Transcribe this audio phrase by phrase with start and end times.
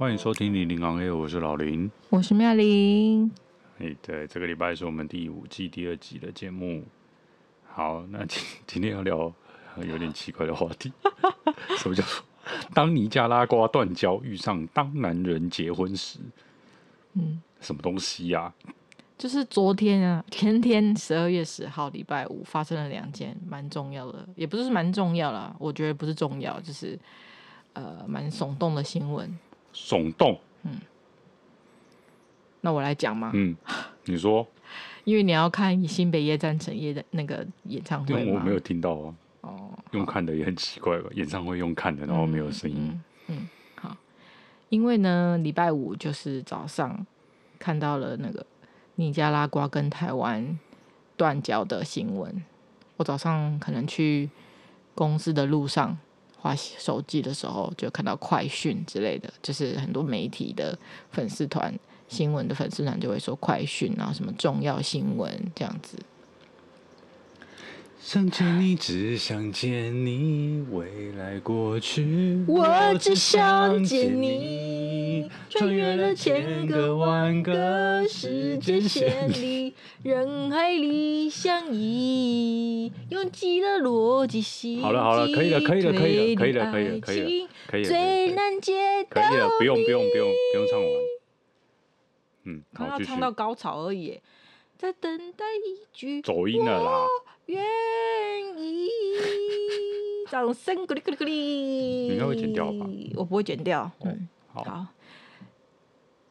[0.00, 3.30] 欢迎收听零零行 A，我是老林，我是妙玲。
[3.78, 6.82] 哎，对，这个礼拜是我们第五季第二集的节目。
[7.66, 9.30] 好，那今 今天要聊
[9.76, 10.90] 有点奇怪的话题，
[11.76, 12.24] 什么叫做
[12.72, 16.18] 当尼加拉瓜断交遇上当男人结婚时？
[17.12, 18.54] 嗯，什么东西呀、啊？
[19.18, 26.98] 就是昨天啊， 前天十二月十号礼拜五发生了两件蛮重要的，也不是蛮重要啦，我觉得不是重要，就是
[27.74, 29.38] 呃蛮耸动的新闻。
[29.74, 30.80] 耸动，嗯，
[32.60, 33.56] 那我来讲嘛，嗯，
[34.04, 34.46] 你说，
[35.04, 41.08] 因为你要看新北夜战城夜的那个演唱会，我没有听到啊，哦，用看的也很奇怪吧？
[41.14, 42.76] 演唱会用看的，然后没有声音。
[42.78, 43.96] 嗯嗯，嗯，好，
[44.68, 47.06] 因为呢，礼拜五就是早上
[47.58, 48.44] 看到了那个。
[48.96, 50.58] 尼加拉瓜跟台湾
[51.16, 52.44] 断交的新闻，
[52.98, 54.28] 我早上可能去
[54.94, 55.96] 公司的路上
[56.40, 60.78] 滑手机的时候，就看到快讯之类的，就是很多媒体的
[61.10, 61.72] 粉丝团、
[62.08, 65.98] 新闻的粉丝团就会说快讯啊，什么重要新闻这样子。
[68.02, 72.66] 想见你，只想见你，未来过去，我
[72.98, 75.30] 只想见你。
[75.50, 84.84] 穿越了千个万个时间线里， 人海里相依，用尽了逻辑系统。
[84.84, 88.72] 好了好了，可以了可以了可以了可以了可以了可以了可以了，最难解
[89.04, 89.20] 的。
[89.20, 90.90] 可以了，不用不用不用不用唱完。
[92.44, 94.18] 嗯，刚刚唱到高潮而已，
[94.78, 97.06] 在等待一句走音了啦。
[97.50, 97.60] 愿
[98.56, 98.88] 意，
[100.30, 102.86] 掌声鼓励鼓应该会剪掉吧？
[103.16, 103.90] 我不会剪掉。
[104.04, 104.62] 嗯，好。
[104.62, 104.86] 好，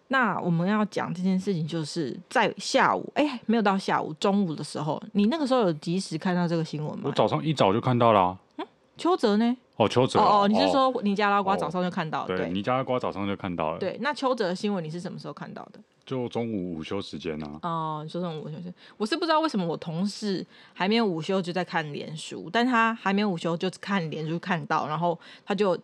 [0.07, 7.03] 那我们要讲这件事情，就是在下午，哎、欸，没有到下午，中午的时候，你那个时候有及时看到这个新闻吗？
[7.05, 8.37] 我早上一早就看到了、啊。
[8.57, 8.65] 嗯，
[8.97, 9.57] 邱泽呢？
[9.75, 10.19] 哦，邱泽。
[10.19, 12.37] 哦哦，你是说尼加拉瓜早上就看到了？
[12.37, 13.77] 对，尼加拉瓜早上就看到了。
[13.77, 15.79] 对，那邱泽的新闻你是什么时候看到的？
[16.09, 17.59] 就中午午休时间、啊？
[17.61, 20.43] 哦，你说中午午休时间，我是不知道为什么我同事
[20.73, 25.15] 还没有午休就在看脸书，但他还没有午休就看脸书看到，然后
[25.45, 25.77] 他就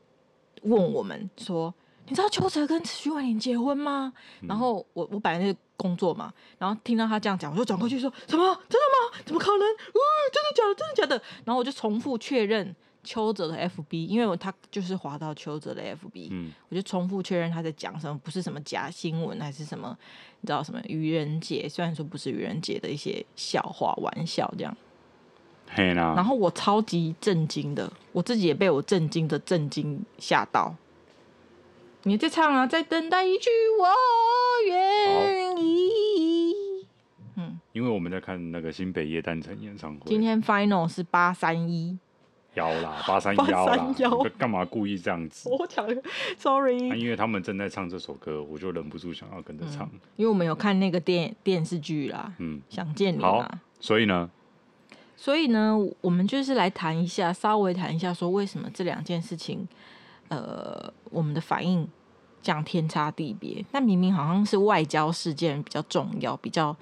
[0.64, 1.72] 问我们说
[2.09, 4.12] ：“你知道邱泽跟徐婉玲结婚吗？”、
[4.50, 8.44] 然后我我本来是工作嘛，然后听到他这样讲，我就转过去说：“什么？
[8.68, 9.22] 真的吗？
[9.28, 9.62] 怎么可能？
[9.62, 10.02] 哦，
[10.34, 10.74] 真的假的？
[10.74, 12.75] 真的假的？”然后我就重复确认。
[13.05, 19.97] 邱泽的 FB，因为他就是滑到邱泽的 FB，嗯，我就重复确认他在讲什么，不是什么假新闻，还是什么，
[20.41, 21.69] 你知道什么愚人节？
[21.69, 24.75] 虽然说不是愚人节的一些笑话、玩笑这样。
[25.69, 26.13] 嘿啦。
[26.16, 30.75] 然后我超级震惊的，我自己也被我震惊的震惊吓到。
[32.03, 33.49] 你在唱啊，在等待一句
[33.79, 33.87] 我
[34.67, 36.53] 愿意。
[37.37, 41.97] 嗯，因为我们在看那个新北夜诞城演唱会，今天 Final 是八三一。
[42.55, 43.93] 幺 啦，八三幺啦，
[44.38, 45.49] 干嘛故意这样子？
[45.49, 45.85] 我讲
[46.38, 46.77] ，sorry。
[46.97, 49.88] 因为他们正在唱这首歌，我就忍不住想要跟着唱。
[49.93, 53.47] 嗯、因为我们有看那个电电视剧啦，嗯，想见你嘛。
[53.79, 54.29] 所以呢，
[55.16, 59.67] 所以呢，我们就是来谈一下，稍微谈一下，说为什么这两件事情，
[60.29, 61.87] 呃，我们的反应
[62.41, 63.63] 这样天差地别。
[63.72, 66.75] 但明明好像是外交事件比较重要，比较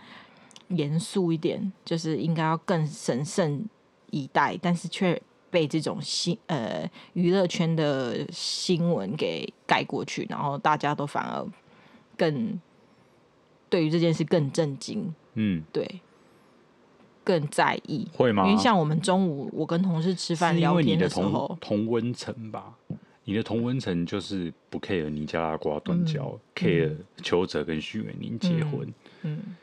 [0.67, 3.67] 严肃一点，就是应该要更审慎
[4.11, 5.21] 以待，但是却。
[5.53, 11.45] 被这种新呃娱乐圈的新闻给盖过去，然后大家都反而
[12.17, 12.59] 更
[13.69, 16.01] 对于这件事更震惊，嗯，对，
[17.23, 18.47] 更在意，会吗？
[18.47, 22.73] 因为像我们中午我跟同事吃饭聊天的时候，同温层吧，
[23.25, 28.87] 你的同温层就是不 care 尼加拉瓜断交，嗯，care 邱泽跟徐伟宁结婚，
[29.21, 29.55] 嗯，嗯，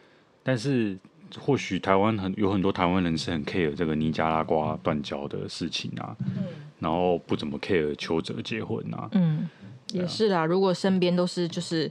[0.45, 0.97] 但是。
[1.39, 6.45] 或许台湾很有很多台湾人是很 care 这个尼加拉瓜断交的事情啊，嗯、
[6.79, 9.49] 然后不怎么 care 邱泽结婚啊，嗯，
[9.93, 10.45] 也是啦。
[10.45, 11.91] 如果身边都是就是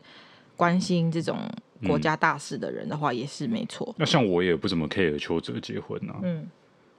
[0.56, 1.38] 关心这种
[1.86, 3.94] 国家大事的人的话，也是没错。
[3.98, 6.48] 那像我也不怎么 care 邱泽结婚啊，嗯，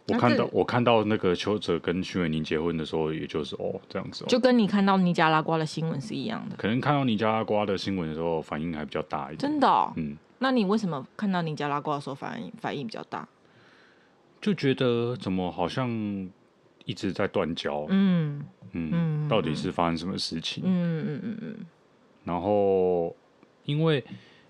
[0.08, 6.56] 我看到我看到那个邱泽跟徐伟宁结婚的时候，也就是哦这样子，就跟你看到尼加拉瓜的新闻是一样的。
[6.56, 10.16] 可能看到尼加拉瓜的新闻的时候，反应还比较大一点，真的、哦，嗯。
[10.40, 13.28] 那你为什么看到尼加拉瓜的时候反应反应比较大？
[14.40, 15.88] 就觉得怎么好像
[16.86, 18.42] 一直在断交，嗯
[18.72, 20.64] 嗯，嗯，到底是发生什么事情？
[20.66, 21.56] 嗯嗯嗯嗯。
[22.24, 23.14] 然后
[23.64, 24.02] 因为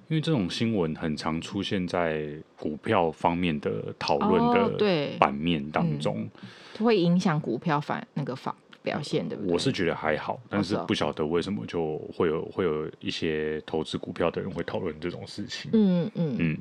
[0.09, 4.41] 因为这种新闻很常出现在股票方面的讨论
[4.79, 6.31] 的版面当中，哦
[6.79, 8.55] 嗯、会影响股票反那个反。
[8.83, 9.53] 表现对不对？
[9.53, 15.71] 我是觉得还好，但是不晓得为什么就会有会有一些投资股票的人会讨论这种事情。
[15.75, 16.37] 嗯嗯。
[16.39, 16.59] 嗯。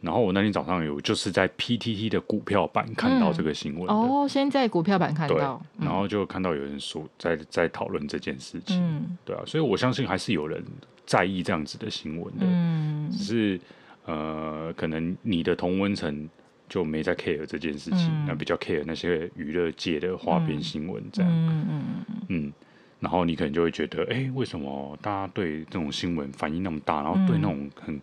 [0.00, 10.60] 然后我那天早上有就是在 PTT 的股票版看到这个新闻、嗯、哦，先在股票版看到，对，然后就看到有人说在在讨论这件事情，嗯、对啊，所以我相信还是有人
[11.06, 13.60] 在意这样子的新闻的，嗯，只是
[14.04, 16.28] 呃，可能你的同温层
[16.72, 22.52] 就没在 care 这件事情，嗯、那比较 care 那些娱乐界的花边新闻这样，嗯嗯嗯，
[22.98, 28.00] 然后你可能就会觉得，哎，为什么大家对这种新闻反应那么大，然后对那种很。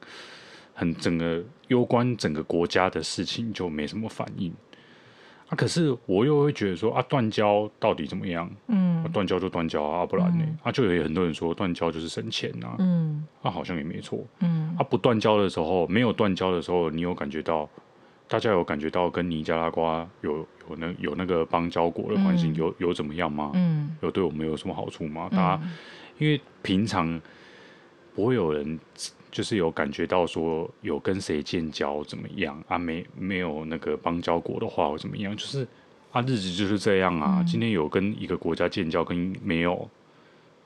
[0.79, 4.49] 很整个攸关整个国家的事情就没什么反应。
[5.49, 8.49] 啊，可是我又会觉得说啊，断交到底怎么样？
[8.67, 10.45] 嗯，断交就断交啊，不然呢？
[10.47, 17.69] 嗯、啊，就有很多人说断交就是省钱呐、啊，嗯，啊，好像也没错，嗯，啊，不断交的时候，没有断交的时候，你有感觉到，
[18.29, 20.37] 大家有感觉到跟尼加拉瓜有
[20.69, 23.51] 有那有那个邦交国的关系、嗯、有有怎么样吗？
[23.55, 25.27] 嗯，有对我们有什么好处吗？
[25.29, 25.71] 大家、嗯、
[26.19, 27.19] 因为平常
[28.15, 28.79] 不会有人。
[29.31, 32.79] 就是有感觉到说有跟谁建交怎么样啊？
[32.79, 35.37] 没没有那个邦交国的话或怎么样？
[35.37, 35.67] 就是
[36.11, 37.35] 啊，日子就是这样啊。
[37.39, 39.87] 嗯、今天有跟一个国家建交，跟没有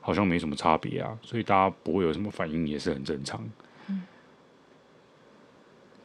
[0.00, 1.14] 好像没什么差别啊。
[1.20, 3.38] 所以大家不会有什么反应，也是很正常。
[3.88, 4.02] 嗯，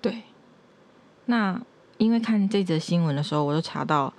[0.02, 0.16] 对。
[1.30, 1.62] 那
[1.98, 4.12] 因为看这则新闻的时候，我就查到，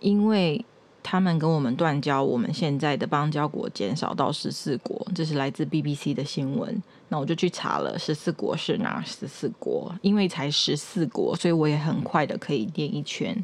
[0.00, 0.64] 因为。
[1.04, 6.80] 他们跟我们断交，我们现在的邦交国减少到十四国，这是来自 BBC 的新闻。
[7.08, 13.36] 那我就去查了十四国是哪十四国，因为才十四国，所以我也很快的可以念一圈，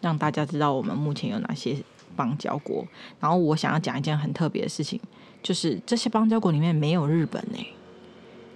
[0.00, 1.76] 让大家知道我们目前有哪些
[2.14, 2.86] 邦交国。
[3.18, 5.00] 然后我想要讲一件很特别的事情，
[5.42, 7.66] 就是这些邦交国里面没有日本哎，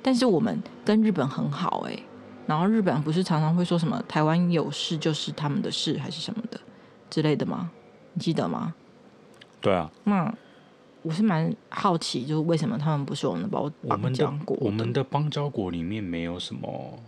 [0.00, 1.98] 但是我们跟日本很好哎。
[2.48, 6.58] 然后日本不是常常会说什么台湾有事就是他们的事还是什么的
[7.10, 7.70] 之类的吗？
[8.14, 8.74] 你记得吗？
[9.60, 10.34] 对啊，那
[11.02, 14.56] 我是蛮好奇，就是为什么他们不是我们的邦邦交国？
[14.62, 16.98] 我们的邦交国里面没有什么，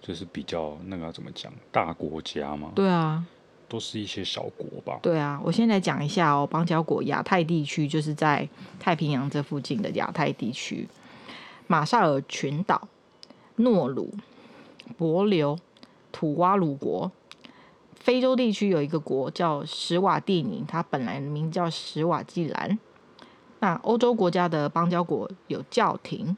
[0.00, 2.70] 就是比较那个要怎么讲大国家吗？
[2.76, 3.24] 对啊，
[3.68, 5.00] 都是一些小国吧？
[5.02, 8.48] 对啊，我先来讲一下哦，邦交国亚太地区就是在
[8.78, 10.86] 太平洋这附近的亚太地区，
[11.66, 12.88] 马绍尔群岛、
[13.56, 14.12] 诺鲁、
[14.98, 15.58] 帛琉、
[16.10, 17.10] 土瓦鲁国。
[17.94, 22.78] 非洲地区有一个国叫史瓦蒂尼，它本来名叫史瓦济兰。
[23.60, 26.36] 那欧洲国家的邦交国有教廷。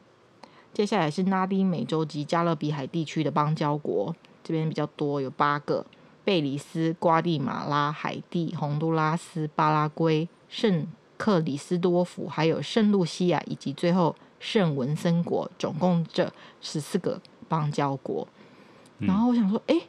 [0.73, 4.15] 接下来是拉丁美洲及加勒比海地区的邦交国，
[4.45, 5.85] 这边比较多，有八个：
[6.23, 10.87] 贝里斯、瓜地马拉、海地、洪都拉斯、巴拉圭、圣
[11.17, 18.27] 克里斯多夫，还有圣露西亚，以及最后圣文森国，总共这十四个邦交国。
[18.99, 19.89] 然后我想说，哎、欸。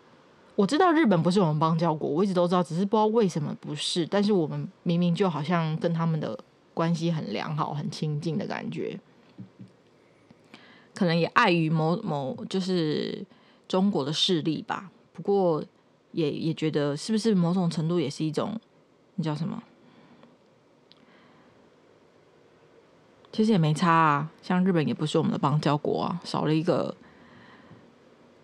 [0.57, 4.03] 我知道日本不是我们邦交国，我一直都知道，只是不知道为什么不是。
[4.07, 6.35] 但是我们明明就好像跟他们的
[6.73, 8.99] 关系很良好、很亲近的感觉，
[10.95, 13.23] 可能也碍于某某就是
[13.67, 14.89] 中国的势力吧。
[15.13, 15.63] 不过
[16.11, 18.59] 也也觉得是不是某种程度也是一种，
[19.13, 19.61] 你叫什么？
[23.37, 26.95] 其实也没差啊，像日本也不是我们的邦交国啊，少了一个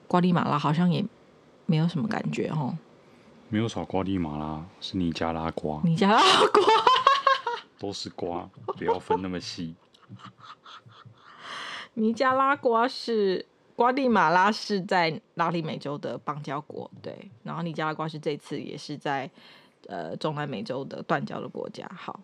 [0.08, 1.04] 瓜地马拉，好像也。
[1.66, 2.78] 没有什么感觉哦，
[3.48, 5.82] 没有少瓜地马拉，是尼加拉瓜。
[5.84, 6.62] 尼加拉瓜
[7.80, 8.48] 都是瓜，
[8.78, 9.74] 不要分那么细。
[11.94, 13.46] 尼加拉瓜是
[13.78, 17.32] 瓜地马拉是在拉丁美洲的邦交国，对。
[17.44, 19.28] 然后尼加拉瓜是这次也是在
[19.88, 21.90] 呃中南美洲的断交的国家。
[21.96, 22.20] 好，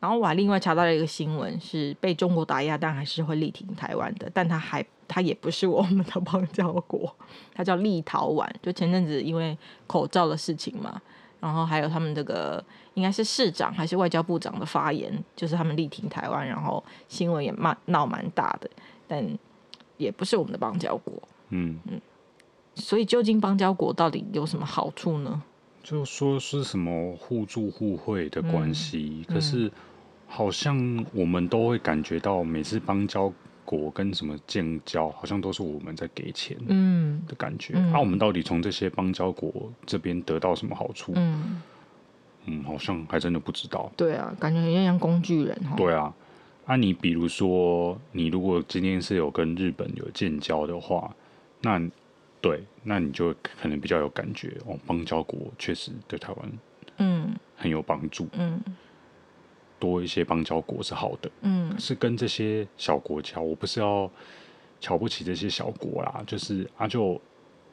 [0.00, 4.84] 然后我还另外查到了一个新闻，是被中国打压，但还是会力挺台湾的，但他还。
[5.12, 7.12] 他也不是我们的邦交国，
[7.52, 8.48] 他叫立陶宛。
[8.62, 11.02] 就前阵子因为口罩的事情嘛，
[11.40, 12.64] 然后还有他们这个
[12.94, 18.70] 应该是市长还是外交部长的发言，就是他们力挺台湾，然后新闻也蛮闹蛮大的，
[19.08, 19.28] 但
[19.96, 21.12] 也不是我们的邦交国。
[21.48, 22.00] 嗯嗯，
[22.76, 25.42] 所以究竟邦交国到底有什么好处呢？
[25.82, 29.72] 就说是什么互助互惠的关系，嗯、可是
[30.30, 33.30] 好像我们都会感觉到每次邦交。
[33.62, 37.74] 国跟什么建交，好像都是我们在给钱，嗯的感觉。
[37.74, 41.12] 那、嗯啊、我们到底从这些邦交国这边得到什么好处？
[41.14, 41.62] 嗯，
[42.46, 43.88] 嗯，好像还真的不知道。
[43.96, 45.56] 对啊，感觉很像工具人。
[45.76, 46.12] 对啊，
[46.66, 51.14] 那、啊、你比如说，你如果今天是有跟日本有建交的话，
[51.60, 51.80] 那
[52.40, 54.76] 对，那你就可能比较有感觉哦。
[54.84, 56.52] 邦交国确实对台湾，
[56.96, 58.60] 嗯，很有帮助，嗯。
[59.80, 64.08] 多一些邦交国是好的，嗯，是跟这些小国家，我不是要
[64.78, 67.20] 瞧不起这些小国啦，就是啊，就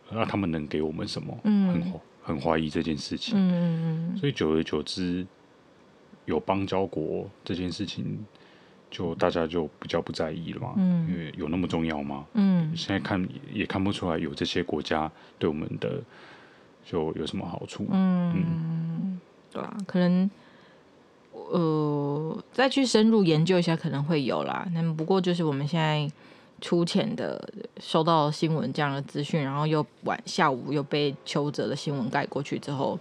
[0.10, 1.38] 那他们能给我们什么？
[1.44, 5.28] 嗯，很很怀疑这件事情，嗯，所以久而久之，
[6.26, 8.26] 有邦交国这件事情
[8.90, 10.74] 就大家就比较不在意了嘛。
[10.78, 12.26] 嗯，因为有那么重要吗？
[12.34, 16.02] 嗯，现在看也看不出来有这些国家对我们的
[16.86, 17.86] 就有什么好处。
[17.92, 19.22] 嗯，嗯
[19.52, 20.30] 对啊，可能
[21.50, 24.68] 呃再去深入研究一下可能会有啦。
[24.74, 26.10] 那么不过就是我们现在。
[26.60, 27.40] 粗浅的
[27.80, 32.98] 收到新闻这样的资讯，然后又晚下午又被邱泽的新闻盖过去之后，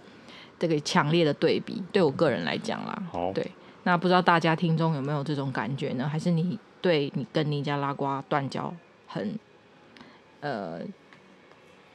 [0.59, 3.43] 这个强烈的对比，对我个人来讲啦，好对，
[3.81, 6.07] 那不知道大家听众有没有这种感觉呢？
[6.07, 8.71] 还是你对你跟尼加拉瓜断交
[9.07, 9.39] 很
[10.41, 10.81] 呃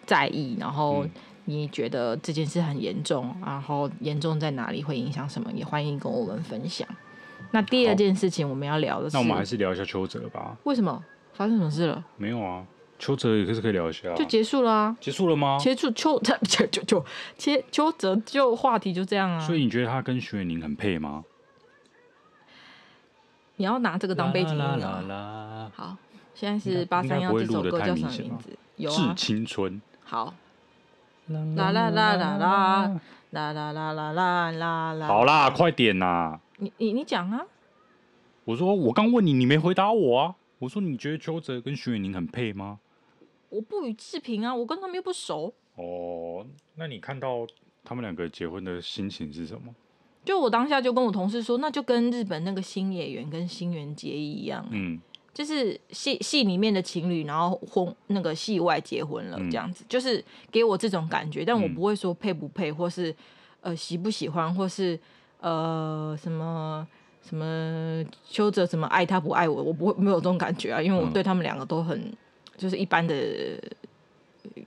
[0.05, 1.07] 在意，然后
[1.45, 5.51] 你觉得这件事很严重，然后严重在哪里，会影响什么？
[5.53, 6.87] 也欢迎跟我们分享。
[7.51, 10.57] 那第二件事情我们要聊的是，那我们还是聊一下邱泽吧。
[10.65, 11.03] 为什么？
[11.35, 12.05] 发生什么事了？
[12.17, 12.65] 没有啊，
[12.99, 14.15] 邱泽也是可以聊一下。
[14.15, 14.97] 就结束了啊？
[15.01, 15.59] 结束了吗？
[15.59, 17.05] 结束 邱泽就就就
[17.37, 19.41] 切邱泽就话题就这样啊。
[19.41, 21.25] 所以你觉得他跟徐伟宁很配吗？
[23.57, 25.71] 你要拿这个当背景音乐。
[25.75, 25.97] 好，
[26.35, 28.57] 现在是八三幺这首歌叫什么名字？
[28.77, 29.81] 有致青春。
[30.05, 30.33] 好。
[31.29, 33.01] 啦啦啦啦啦啦
[33.31, 35.07] 啦啦啦啦啦啦。
[35.07, 36.39] 好啦，快点呐！
[36.59, 37.47] 你你你讲啊！
[38.45, 40.35] 我说我刚问你，你没回答我啊。
[40.59, 42.79] 我说你觉得邱泽跟徐伟宁很配吗？
[43.49, 45.53] 我不予置评啊，我跟他们又不熟。
[45.77, 47.47] 哦，那你看到
[47.85, 49.75] 他们两个结婚的心情是什么？
[50.25, 55.01] 就我当下就跟我同事说，那就跟日本那个新演员跟新垣结衣一样，嗯，
[55.33, 63.15] 就是戏戏里面的情侣，然后婚那个戏外结婚了这样子，嗯、就是给我这种感觉，但我不会说配不配，或是
[63.61, 64.99] 呃喜不喜欢，或是
[65.41, 66.87] 呃什么。
[67.25, 72.13] 什么邱泽什么爱他不爱我，我不会没有这种感觉啊，因为我对他们两个都很
[72.57, 73.15] 就是一般的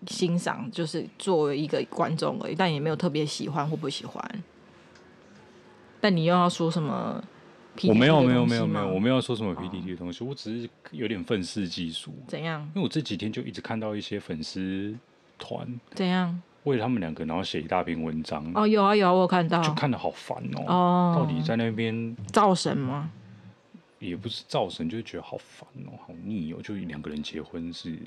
[0.07, 4.43] 欣赏，就是作为一个观众而已，但也没有特别喜欢或不喜欢。
[5.99, 7.21] 但你又要说什么？
[7.83, 12.13] 我没有没有没有没有，我没有说什么 PTT 的东西，哦、我只是有点愤世嫉俗。
[12.27, 12.61] 怎样？
[12.73, 14.95] 因为我这几天就一直看到一些粉丝
[15.37, 15.67] 团。
[15.93, 16.41] 怎样？
[16.63, 20.63] 为了他们两个，然后写一大篇文章哦，有啊有啊，我有看到，就看的好烦哦。
[20.67, 23.09] 哦，到底在那边造神吗？
[23.99, 26.57] 也不是造神，就是觉得好烦哦，好腻哦。
[26.63, 27.97] 就两个人结婚是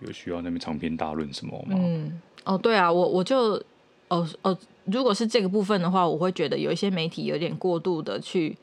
[0.00, 1.76] 有需要那边长篇大论什么吗？
[1.78, 3.62] 嗯，哦，对啊，我我就
[4.08, 8.56] 哦哦，如果是这个部分的话，我会觉得有一些媒体有点过度的去。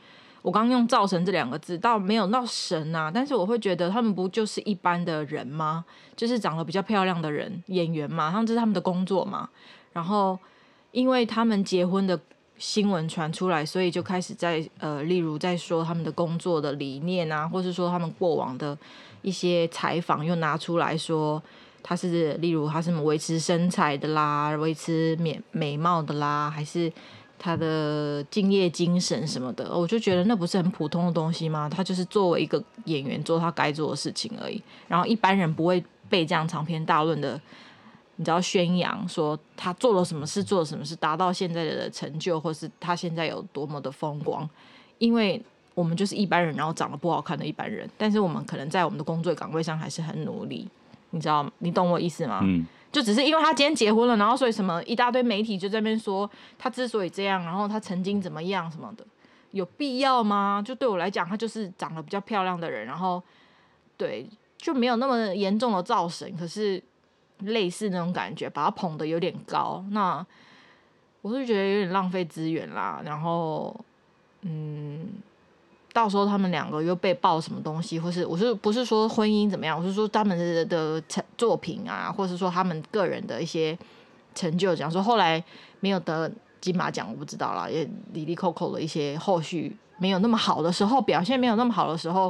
[0.46, 5.84] 我刚用“造神”这两个字，倒没有闹神啊，但是我会觉得他们不就是一般的人吗？
[6.16, 9.50] 就是长得比较漂亮的人，演员嘛，他们这是他们的工作嘛。
[9.92, 10.38] 然后，
[10.92, 12.20] 因为他们结婚的
[12.60, 18.78] 新闻传出来，所以就开始在呃，例如在说他们的工作的理念啊，或是说他们过往的
[19.24, 21.42] 一些采访，又拿出来说
[21.82, 26.94] 他是，例如他是什么维持身材的啦，维持美美貌的啦，还是？
[27.46, 31.70] 他的敬业精神什么的，我就觉得那不是很普通的东西吗？
[31.70, 34.60] 他就是作为一个演员做他该做的事情而已。
[34.88, 37.40] 然后一般人不会被这样长篇大论的，
[38.16, 44.50] 你知道宣扬说他做了什么事，做了什么事，达到现在的成就，或是他现在有多么的风光。
[44.98, 45.40] 因为
[45.76, 50.68] 我们就是一般人，然后长得不好看的一般人，但是我们可能在我们的工作岗位上还是很努力，
[51.12, 51.48] 你知道？
[51.60, 52.40] 你懂我意思吗？
[52.42, 52.66] 嗯。
[52.96, 59.06] 就只是因为他今天结婚了，然后所以什么一大堆媒体就在那边说他之所以这样，然后他曾经怎么样什么的，
[59.52, 60.64] 有必要吗？
[60.66, 63.22] 就对我来讲，他就是长得比较漂亮的人，然后
[63.98, 64.26] 对
[64.58, 66.82] 就没有那么严重的造神，可是
[67.40, 70.26] 类似那种感觉，把他捧得有点高，那
[71.22, 73.02] 我是觉得有点浪费资源啦。
[73.04, 73.78] 然后
[74.44, 75.10] 嗯。
[75.96, 79.80] 到时候他们两个又被爆什么东西，或是我是不是说婚姻怎么样？
[79.80, 83.80] 我是说他们的的成作品啊，或是说他们个人的一些
[84.36, 85.42] 成就，讲说后来
[85.80, 92.30] 没有得金马奖，我不知道啦，也里里扣扣的一些后续没有那么好的时候，表现没有那么好的时候，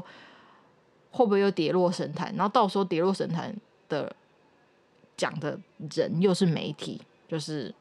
[1.09, 2.31] 会不会又跌落神坛？
[2.35, 3.51] 然后到时候跌落神坛
[3.89, 4.15] 的
[5.17, 5.59] 讲的
[5.95, 7.73] 人又是媒体，就是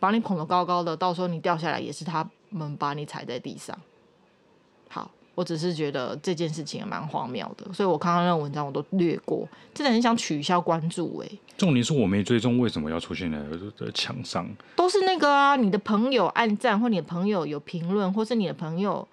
[0.00, 3.78] 把你捧得高高的，到时候你掉下来也是他们把你踩在地上。
[4.88, 5.08] 好。
[5.34, 11.38] 我只是觉得这件事情也蛮荒谬的，所以我看到那个文章我都略过，真的很想取消关注哎、欸。
[11.56, 13.38] 重点是我没追踪，为什么要出现在
[13.94, 14.46] 墙上？
[14.76, 19.06] 都是那个啊，你的朋友按赞，或你的朋友有评论，或是你的朋友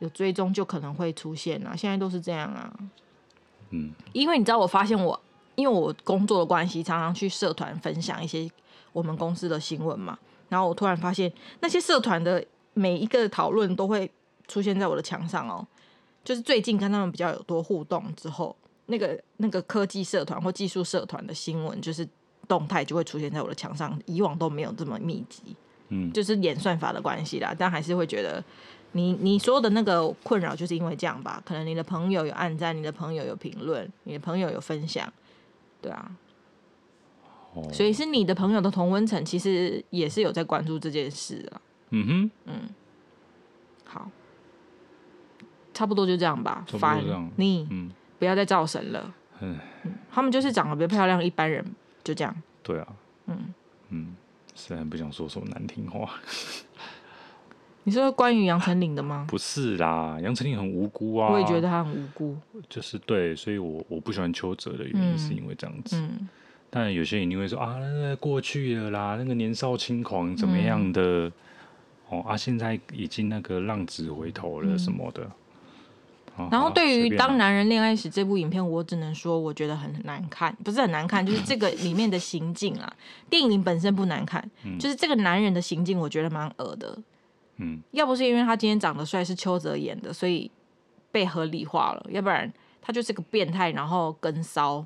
[0.00, 1.74] 有追踪，就可能会出现啊。
[1.74, 2.70] 现在都是这样啊。
[3.70, 5.18] 嗯，因为你知道，我发现我
[5.54, 8.50] 因为我工作的关系，常常去社团分享一些
[8.92, 14.10] 我们公司的新闻嘛，然后我突然发现那些社团的每一个讨论都会。
[14.50, 15.64] 出现在我的墙上哦，
[16.24, 18.54] 就是最近跟他们比较有多互动之后，
[18.86, 22.06] 那个那个科技社团或技术社团的新闻，就是
[22.48, 25.54] 动态就会出现在我的墙上，以往都没有这么密集，
[25.90, 28.42] 嗯，就是演算法的关系啦，但还是会觉得
[28.92, 31.40] 你你说的那个困扰就是因为这样吧？
[31.46, 35.12] 可能你的朋友有按赞，你的朋友有评论，你的朋友有分享，
[35.80, 36.10] 对啊。
[37.54, 37.68] 哦。
[37.72, 41.60] 所以是你的朋友的同温层，其实也是有在关注这件事啊。
[41.90, 42.30] 嗯哼。
[42.46, 42.54] 嗯。
[43.84, 44.10] 好。
[45.72, 46.64] 差不多就这样吧。
[46.66, 47.30] 差不多这样。
[47.36, 49.14] 你嗯，不要再造神了。
[49.40, 49.58] 嗯。
[50.10, 51.64] 他们就是长得比较漂亮，一般人
[52.04, 52.34] 就这样。
[52.62, 52.86] 对啊。
[53.26, 53.54] 嗯
[53.90, 54.16] 嗯，
[54.54, 56.10] 虽然不想说什么难听话。
[57.84, 59.24] 你说关于杨丞琳的吗？
[59.28, 61.30] 不是啦，杨丞琳很无辜啊。
[61.32, 62.36] 我也觉得她很无辜。
[62.68, 65.96] 就是对，所以我我不喜欢邱泽的原因是因为这样子。
[65.96, 66.28] 嗯。
[66.68, 71.02] 但有些人一定会说啊，那个过去了啦，那个年少轻狂怎么样的？
[71.02, 71.32] 嗯、
[72.10, 75.22] 哦啊，现在已经那个浪子回头了什么的。
[75.24, 75.30] 嗯、
[76.50, 82.92] 然后对于《当男人恋爱时》这部影片，我只能说我觉得很难看，不是很难看，就是这个里面的行径啊。
[83.28, 86.98] 电影本身不难看，嗯、就是这个男人的行径，我觉得蛮恶的。
[87.56, 90.50] 嗯，要不是因为他今天长得帅，是邱泽演的，所以
[91.12, 92.06] 被合理化了。
[92.08, 94.84] 要不然他就是个变态，然后跟骚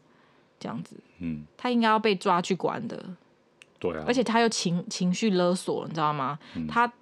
[0.59, 0.97] 这样子。
[1.21, 3.01] 嗯，他应该要被抓去关的。
[3.79, 4.05] 对啊。
[4.07, 6.39] 而且他又情情绪勒索，你知道吗？
[6.57, 6.93] 嗯、他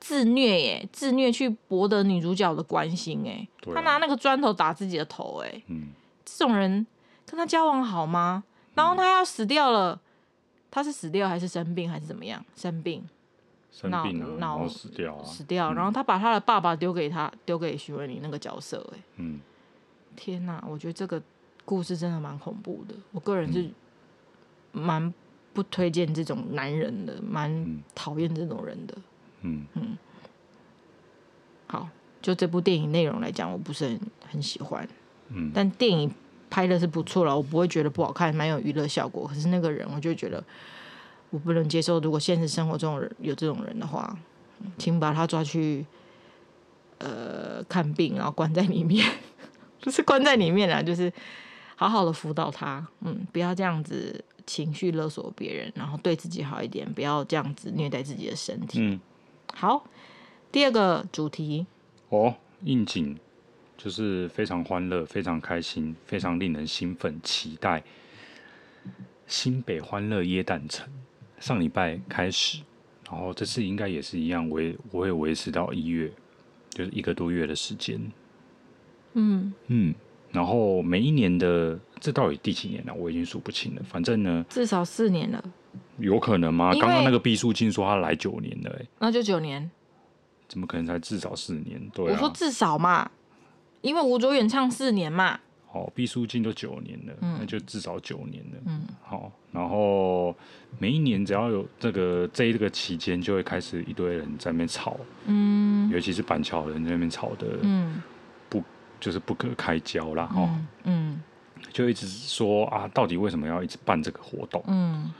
[0.00, 3.46] 自虐耶，自虐去博得女主角的关心哎。
[3.70, 5.62] 啊、他拿那个砖头打自己的头哎。
[5.68, 5.90] 嗯。
[6.24, 6.86] 这种人
[7.26, 8.42] 跟他交往好吗？
[8.74, 10.00] 然后他要死掉了，
[10.70, 12.44] 他是死掉还是生病还是怎么样？
[12.56, 13.06] 生病。
[13.72, 15.24] 生病了，脑然后死掉啊！
[15.24, 19.40] 死掉，然后他把他的爸爸丢给他，丢给许玮甯那个角色，哎，嗯，
[20.16, 21.22] 天哪，我觉得这个
[21.64, 22.94] 故事真的蛮恐怖的。
[23.12, 23.70] 我个人是
[24.72, 25.14] 蛮
[25.52, 28.94] 不推荐这种男人的，蛮讨厌这种人的。
[28.96, 29.02] 嗯
[29.42, 29.66] 嗯。
[31.66, 31.88] 好，
[32.20, 34.00] 就这部电影内容来讲，我不是很
[34.32, 34.88] 很喜欢。
[35.28, 35.50] 嗯。
[35.54, 36.10] 但电影
[36.48, 39.26] 拍的是不错了，我不会觉得不好看，蛮有娱乐效果。
[39.26, 40.42] 可是那个人，我就觉得。
[41.32, 44.18] 我不能接受，如果现实生活中有这种人的话，
[44.76, 45.86] 请把他抓去，
[46.98, 49.08] 呃，看病，然后关在里面，
[49.80, 51.12] 不是关在里面啦，就是
[51.76, 58.80] 好好的辅导他，嗯，不要这样子情绪勒索别人，然后对自己好一点，不要这样子虐待自己的身体。
[58.80, 59.00] 嗯，
[59.54, 59.84] 好，
[60.50, 61.66] 第二个主题
[62.08, 63.18] 哦，应景
[63.76, 67.82] 就是非常欢乐、非常开心、非常令人兴奋、期待，
[69.26, 70.90] 新北欢乐椰蛋城。
[71.38, 72.62] 上礼拜开始，
[73.10, 76.12] 然后这次应该也是一样，维我会维持到一月，
[76.70, 78.12] 就是一个多月的时间。
[79.14, 79.94] 嗯嗯，
[80.32, 82.94] 然后每一年的这到底第几年了？
[82.94, 83.82] 我已经数不清了。
[83.84, 85.42] 反正呢，至少四年了。
[85.98, 86.72] 有可能吗？
[86.80, 89.70] 刚刚那个毕书尽说他来九年了，欸，那就九年。
[90.48, 91.80] 怎么可能才至少四年？
[91.94, 93.10] 对啊，我说至少嘛，
[93.82, 95.38] 因为吴卓远唱四年嘛。
[95.72, 98.58] 好，毕书尽都九年了，嗯、那就至少九年了。
[98.66, 100.34] 嗯，好，然后
[100.80, 108.19] 每一年只要有这个这这个期间，就会开始一堆人在那边吵，嗯，尤其是板桥人在那边吵的，嗯，不
[109.00, 110.48] 就是不可开交啦，哈、
[110.84, 111.20] 嗯，
[111.56, 114.62] 嗯，就一直说啊，到底为什么要一直办这个活动？
[114.68, 115.10] 嗯，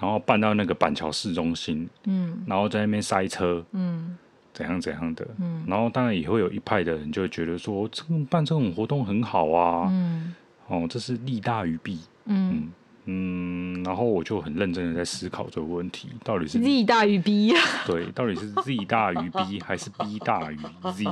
[0.00, 4.16] 然后办到那个板桥市中心，嗯，然后在那边塞车，嗯。
[4.54, 10.34] 怎样怎样的，嗯，然后当然也会有一派的人就会觉得说，这个办这种活动很好啊，嗯，
[10.66, 12.72] 哦，这是利大于弊，嗯。
[13.04, 17.60] 嗯，然后我就很认真的在思考这个问题，到底是利大于弊啊？
[17.86, 21.04] 对，到底是 Z 大于 B 还是 B 大于 Z？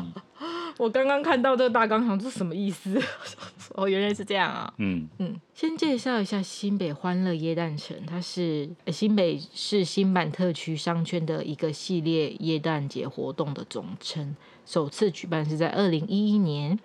[0.76, 3.00] 我刚刚看到这个大纲，想这是什么意思？
[3.74, 4.72] 哦，原来是这样啊。
[4.78, 14.34] 嗯嗯，先介绍一下新北欢乐椰蛋城，它是新北市新版特区商圈的一个系列椰蛋节活动的总称。
[14.66, 16.78] 首次举办是在二零一一年，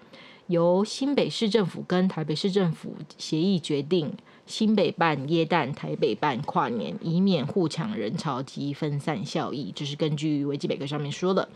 [0.48, 4.14] 由新北市政府跟台北市政府协议决定，
[4.46, 9.72] 新北办椰蛋，台北办跨年，以免互抢人潮及分散效益。
[9.76, 11.50] 这是根据维基百科上面说的。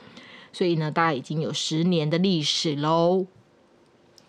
[0.53, 3.25] 所以呢，大概已经有十年的历史喽。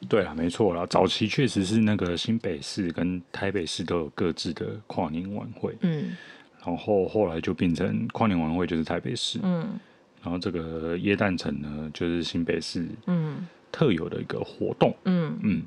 [0.08, 5.76] 对啊，没错啦，早期确实是那个新北市跟台北市都有各自的跨年晚会。
[5.80, 6.16] 嗯，
[6.64, 9.38] 然后后来就变成跨年晚会就是台北市。
[9.42, 9.78] 嗯，
[10.22, 14.94] 然后这个耶诞城呢，就是新北市嗯特有的一个活动。
[15.04, 15.62] 嗯嗯。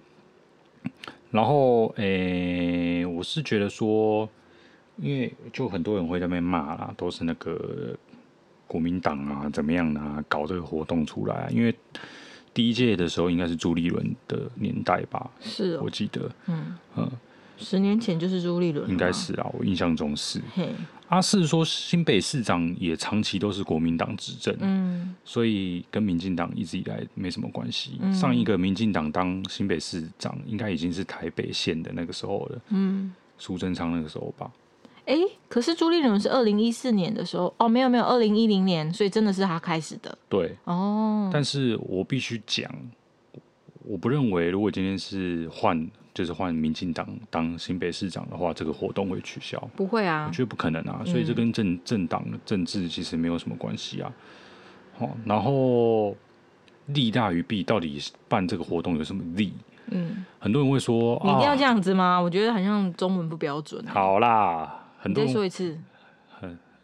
[1.32, 4.28] 然后诶，我是觉得说，
[4.98, 7.96] 因为就很多人会在那边骂啦，都是那个。
[8.68, 10.24] 国民党啊，怎么样啊？
[10.28, 11.50] 搞这个活动出来啊？
[11.50, 11.74] 因为
[12.54, 15.30] 第一届的时候应该是朱立伦的年代吧？
[15.40, 17.12] 是、哦，我记得，嗯嗯，
[17.58, 20.42] 十年前就是朱立伦，应该是啊，我印象中是。
[20.54, 20.70] 嘿，
[21.08, 27.98] 阿四说新北市长也长期都是国民党执政，嗯，所以跟民进党一直以来没什么关系。
[28.02, 34.52] 嗯、上一个民进党当新北市长，应该已经是台北县的那个时候了，嗯，苏贞昌那个时候吧。
[35.08, 35.16] 哎，
[35.50, 40.16] 可是朱立伦是二零一四年的时候，哦，没有没有，二零一零年，所以真的是他开始的。
[40.30, 42.70] 对，哦，但是我必须讲，
[43.84, 45.90] 我不认为如果今天是换。
[46.18, 49.60] 就是换民进党当新北市长的话，这个活动会取消？
[49.76, 51.04] 不会啊，我觉得不可能啊。
[51.06, 54.12] 所以这跟政政党的政治其实没有什么关系啊。
[54.98, 56.16] 好，然后
[56.88, 59.54] 利大于弊，到底办这个活动有什么利？
[59.92, 62.04] 嗯，很多人会说，你一定要这样子吗？
[62.04, 63.86] 啊、我觉得好像中文不标准。
[63.86, 65.78] 好啦，很多你再说一次。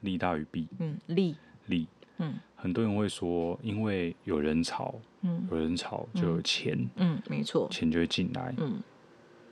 [0.02, 0.68] 利大于弊。
[0.80, 1.36] 嗯，利
[1.68, 1.88] 利。
[2.18, 8.82] 嗯，很多人会说，因为有人潮，嗯，有人潮就有钱，嗯，嗯，没错，钱就会进来，嗯。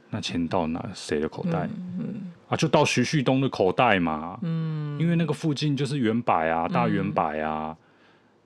[0.10, 1.70] 那钱到哪谁的口袋？
[1.74, 4.38] 嗯嗯、啊，就到徐旭东的口袋嘛。
[4.42, 7.76] 嗯，因为那个附近就是远百啊，大远百啊。
[7.80, 7.86] 嗯、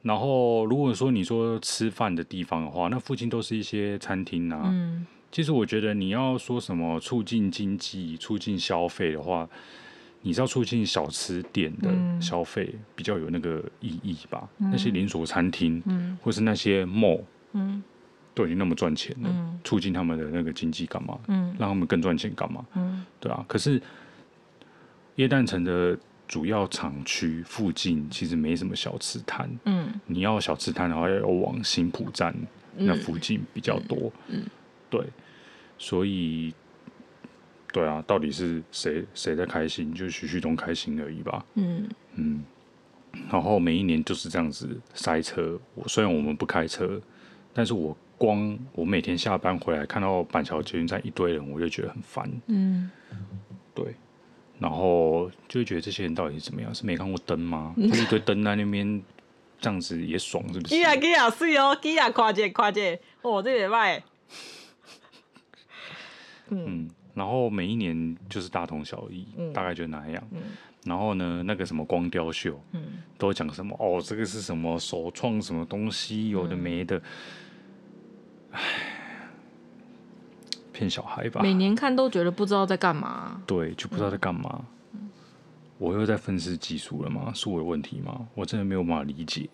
[0.03, 4.61] 然后如果说你说吃饭的地方的话，那附近都是一些餐厅啊。
[4.65, 9.49] 嗯，其实我觉得你要说什么促进经济、促进消费的话，
[10.25, 14.49] 你是要促进小吃店的消费比较有那个意义吧？
[14.57, 17.21] 嗯、那些连锁餐厅，嗯，或是那些 mall，
[17.53, 17.83] 嗯。
[18.33, 21.17] 都已经那么赚钱了，嗯、促进他们的那个经济干嘛？
[21.29, 22.65] 嗯、让他们更赚钱干嘛？
[22.75, 23.45] 嗯、对啊。
[23.47, 23.81] 可是
[25.15, 29.49] 耶诞城的主要厂区附近其实没什么小吃摊。
[29.63, 32.35] 嗯、你要小吃摊的话，要往新浦站
[32.75, 34.11] 那附近比较多。
[34.27, 34.45] 嗯嗯、
[34.89, 35.05] 对。
[35.77, 36.53] 所以，
[37.75, 39.93] 对啊，到底是谁谁在开心？
[39.93, 41.45] 就徐旭东开心而已吧。
[41.55, 42.45] 嗯嗯。
[43.29, 45.59] 然后每一年就是这样子塞车。
[45.73, 47.01] 我虽然我们不开车，
[47.53, 47.97] 但是我。
[48.17, 52.31] 光我每天下班回来看到板桥捷运站一堆人，我就觉得很烦。
[52.47, 52.89] 嗯，
[53.73, 53.93] 对，
[54.57, 56.73] 然后就会觉得这些人到底是怎么样？
[56.73, 57.75] 是没看过灯吗？
[57.75, 59.03] 就一堆灯在那边
[59.59, 60.73] 这样子也爽，是不是？
[60.73, 64.01] 基亚基亚水哦，基亚跨界跨界哦，这也卖。
[66.47, 70.23] 嗯，然后每一年就是大同小异，嗯、大概就那样。
[70.31, 70.41] 嗯、
[70.83, 77.01] 然后呢，那个什么光雕秀，嗯，都讲什么哦，这个是什么首创什么东西，有的没的。
[78.51, 78.61] 唉，
[80.71, 81.41] 骗小孩吧！
[81.41, 83.41] 每年看都觉得不知道在干嘛。
[83.47, 84.65] 对，就不知道在干嘛。
[84.93, 85.09] 嗯、
[85.77, 87.31] 我又在愤世嫉俗了吗？
[87.33, 88.27] 是我的问题吗？
[88.35, 89.49] 我真的没有办法理解。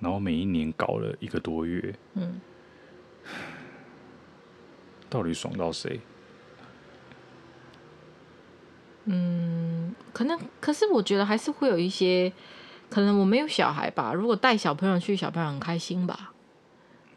[0.00, 2.40] 然后每一年搞了一个多月，嗯，
[5.08, 6.00] 到底爽到谁？
[9.04, 12.30] 嗯，可能，可是我觉得还是会有一些，
[12.90, 14.12] 可能我没有小孩吧。
[14.12, 16.32] 如果带小朋友去，小朋友很开心吧。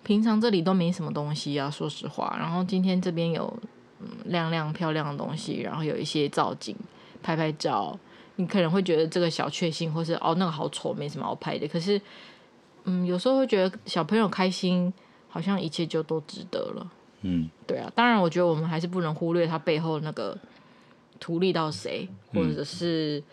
[0.04, 2.36] 平常这里都没什么东西啊，说实话。
[2.40, 3.54] 然后今天这边有
[4.00, 6.76] 嗯亮亮漂亮的东西，然后有一些造景，
[7.22, 8.00] 拍拍照，
[8.38, 11.68] 你可能会觉得这个小确幸，或是哦那个好丑，没什么好拍的。
[11.68, 12.02] 可是
[12.86, 14.92] 嗯，有时候会觉得小朋友开心，
[15.28, 16.90] 好像一切就都值得了。
[17.22, 17.92] 嗯，对啊。
[17.96, 20.38] 当然，我觉得我们还是不能忽略他背后那个
[21.20, 23.24] 图利到谁，或者是、嗯、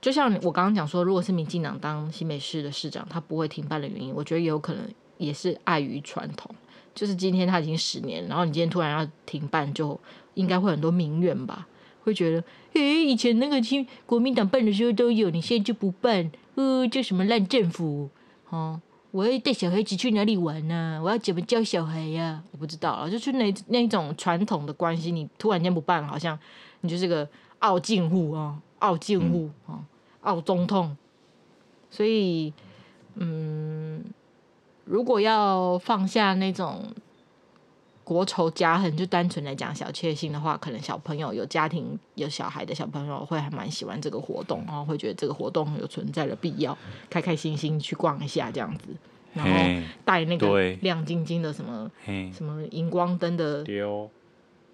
[0.00, 4.82] 就像我刚刚讲说，如果是民进党当新北市的市长，他不会停办的原因，我觉得也有可能。
[5.18, 6.48] 也是碍于传统，
[6.94, 9.98] 就是今天他已经十年，然后你今天突然要停办，就
[10.34, 11.66] 应该会很多民怨吧？
[12.04, 18.08] 会觉得，诶，以前那个亲国民党办的时候都有，你现在就不办，呃，这什么烂政府？
[18.50, 18.80] 哦，
[19.10, 21.00] 我要带小孩子去哪里玩呢？
[21.02, 22.42] 我要怎么教小孩呀？
[22.52, 26.38] 我不知道啊，就是那那种传统的关系，你突然间不办，好像
[26.80, 27.28] 你就是个
[27.60, 29.80] 傲进户啊，傲进户啊，
[30.20, 30.96] 傲中痛，
[31.90, 32.52] 所以，
[33.14, 34.04] 嗯。
[34.90, 36.82] 如果要放下那种
[38.08, 46.76] 国仇家恨，就单纯来讲小确幸的话，可能小朋友有家庭有小孩的小朋友会还蛮喜欢这个活动，然后会觉得这个活动有存在的必要，
[47.10, 48.84] 开开心心去逛一下这样子，
[49.34, 49.50] 然后
[50.06, 51.90] 带那个亮晶晶的什么
[52.32, 53.62] 什么荧光灯的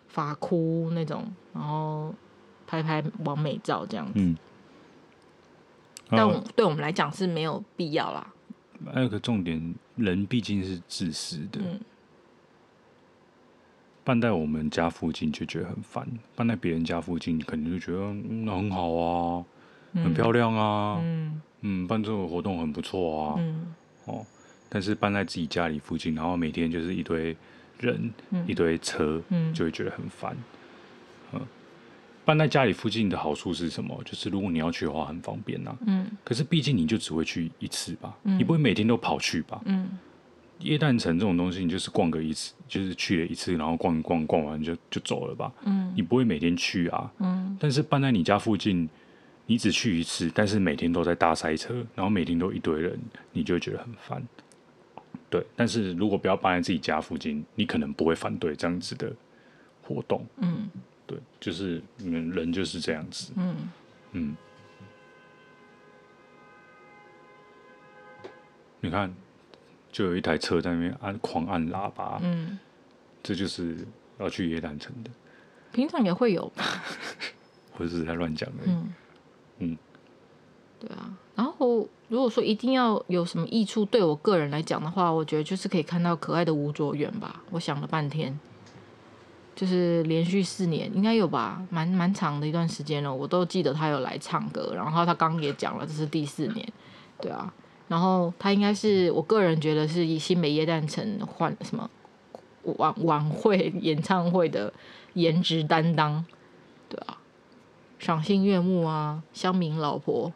[0.07, 2.14] 发箍那种，然后
[2.68, 4.12] 拍拍完美照这样子。
[4.14, 4.37] 嗯，
[6.09, 8.33] 但对我们来讲是没有必要啦。
[8.92, 9.75] 还有个重点。
[9.97, 11.79] 人毕竟是自私的，嗯、
[14.04, 19.44] 办在我们家附近就觉得很烦，办在别人家附近肯定就觉得那、嗯、很好啊，
[19.94, 24.24] 嗯、很漂亮啊，嗯，嗯，办这个活动很不错啊，嗯、哦，
[24.68, 27.34] 但是办在自己家里附近，然后每天就是一堆
[27.80, 30.36] 人，嗯、一堆车，嗯、就会觉得很烦，
[31.32, 31.40] 嗯
[32.26, 34.00] 办在家里附近的好处是什么？
[34.02, 35.78] 就是如果你要去的话，很方便呐、啊。
[35.86, 36.10] 嗯。
[36.24, 39.60] 可是毕竟你就只会去一次吧，嗯、你不会每天都跑去吧？
[39.66, 39.90] 嗯。
[40.64, 45.53] 耶诞城这种东西，你就是逛个一次，就是去了一次，然后逛一逛，逛完就就走了吧。
[45.64, 45.92] 嗯。
[45.94, 47.11] 你不会每天去啊。
[47.18, 47.57] 嗯。
[47.61, 48.88] 但是办在你家附近，
[49.46, 52.98] 你只去一次，但是每天都在大塞车，然后每天都一堆人，
[53.33, 54.22] 你就会觉得很烦。
[55.31, 55.44] 对。
[55.55, 59.12] 但是如果不要办在自己家附近，你可能不会反对这样子的
[59.83, 60.27] 活动。
[60.38, 60.68] 嗯。
[61.07, 63.33] 对，就是嗯，人就是这样子。
[63.37, 63.55] 嗯
[64.12, 64.37] 嗯，
[68.81, 69.14] 你看，
[69.94, 72.18] 就有一台车在那边按狂按喇叭。
[72.20, 72.59] 嗯，
[73.22, 73.87] 这就是
[74.18, 75.11] 要去野胆城的。
[75.70, 76.64] 平常也会有吧？
[77.78, 78.64] 或者是在乱讲的。
[78.66, 78.94] 嗯
[79.59, 79.78] 嗯，
[80.80, 81.16] 对啊。
[81.37, 87.40] 然后如果说一定要有什么益处，对我个人来讲的话，我觉得就是可以看到可爱的吴卓远吧。
[87.52, 88.37] 我想了半天。
[89.54, 93.14] 就是连续四年应该有吧，蛮蛮长的一段时间了。
[93.14, 96.72] 我都记得他有来唱歌，然后他刚刚也讲了，这是第四年，
[97.20, 97.54] 对啊。
[97.88, 101.88] 然后他应该是我个人觉得是以新北耶诞城换什么
[102.79, 104.73] 晚晚会演唱会的
[105.14, 106.25] 颜值担当，
[106.88, 107.18] 对啊。
[107.99, 110.31] 赏心悦目啊，乡民老婆。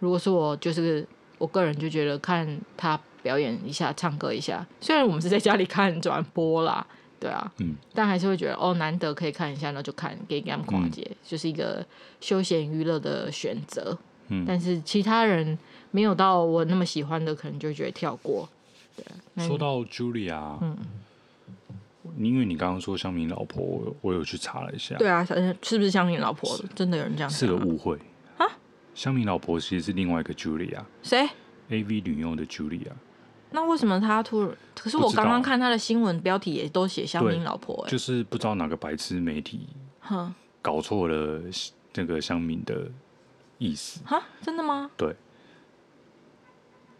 [0.00, 1.06] 如果是我，就是
[1.38, 4.66] 我个人就觉得看他表演一下，唱歌一下。
[4.80, 6.86] 虽然我们是在家里看转播啦。
[7.18, 11.84] 对啊，嗯，但还是会觉得哦，难得可以看一下，那就看给给他们跨界，就是一个
[12.20, 13.96] 休闲娱乐的选择。
[14.28, 15.58] 嗯，但是其他人
[15.90, 18.48] 没有到我那么喜欢的，可能就觉得跳过。
[18.96, 20.76] 对，说到 Julia，嗯，
[22.18, 24.96] 因为你刚刚说乡民老婆，我我有去查了一下。
[24.96, 25.24] 对啊，
[25.62, 26.58] 是不是乡民老婆？
[26.74, 27.28] 真的有人这样？
[27.28, 27.98] 是个误会
[28.38, 28.46] 啊！
[28.94, 31.28] 乡民老婆其实是另外一个 Julia，谁
[31.68, 32.92] ？AV 女优的 Julia。
[33.50, 34.50] 那为什么他突然？
[34.74, 39.68] 可是我刚刚看他的新闻标题也都写乡民老婆，就是不知道哪个白痴媒体，
[40.00, 41.42] 哼搞错了
[41.94, 42.90] 那个乡民的
[43.58, 44.00] 意思。
[44.04, 44.90] 哈，真的吗？
[44.96, 45.14] 对。